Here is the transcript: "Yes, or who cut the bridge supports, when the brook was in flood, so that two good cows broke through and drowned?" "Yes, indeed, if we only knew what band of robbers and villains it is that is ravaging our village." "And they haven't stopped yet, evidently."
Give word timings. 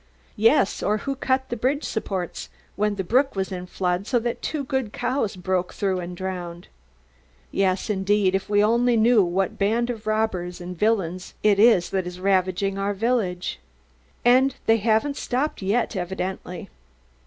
"Yes, 0.35 0.81
or 0.81 0.97
who 1.05 1.15
cut 1.15 1.49
the 1.49 1.55
bridge 1.55 1.83
supports, 1.83 2.49
when 2.75 2.95
the 2.95 3.03
brook 3.03 3.35
was 3.35 3.51
in 3.51 3.67
flood, 3.67 4.07
so 4.07 4.17
that 4.17 4.41
two 4.41 4.63
good 4.63 4.91
cows 4.91 5.35
broke 5.35 5.75
through 5.75 5.99
and 5.99 6.17
drowned?" 6.17 6.69
"Yes, 7.51 7.87
indeed, 7.87 8.33
if 8.33 8.49
we 8.49 8.63
only 8.63 8.97
knew 8.97 9.23
what 9.23 9.59
band 9.59 9.91
of 9.91 10.07
robbers 10.07 10.59
and 10.59 10.75
villains 10.75 11.35
it 11.43 11.59
is 11.59 11.91
that 11.91 12.07
is 12.07 12.19
ravaging 12.19 12.79
our 12.79 12.95
village." 12.95 13.59
"And 14.25 14.55
they 14.65 14.77
haven't 14.77 15.17
stopped 15.17 15.61
yet, 15.61 15.95
evidently." 15.95 16.71